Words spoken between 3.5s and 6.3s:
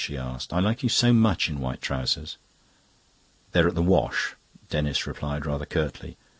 "They're at the wash," Denis replied rather curtly.